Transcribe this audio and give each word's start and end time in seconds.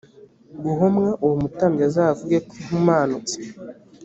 guhomwa 0.63 1.09
uwo 1.23 1.35
mutambyi 1.41 1.83
azavuge 1.89 2.37
ko 2.45 2.53
ihumanutse 2.61 3.37